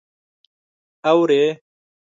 _اورې؟ 1.09 1.41